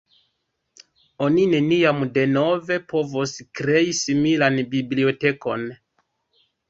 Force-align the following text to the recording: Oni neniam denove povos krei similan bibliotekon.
Oni 1.25 1.43
neniam 1.51 2.01
denove 2.15 2.79
povos 2.93 3.35
krei 3.61 3.93
similan 3.99 4.59
bibliotekon. 4.73 5.69